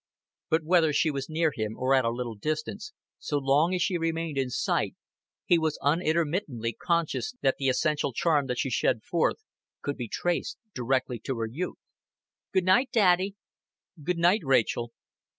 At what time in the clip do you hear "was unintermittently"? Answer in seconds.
5.59-6.73